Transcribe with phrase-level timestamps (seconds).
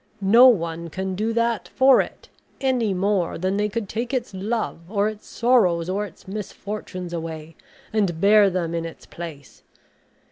[0.33, 2.27] No one can do that for it,
[2.59, 7.55] any more than they could take its love, or its sorrows, or its misfortunes away,
[7.93, 9.61] and bear them in its place.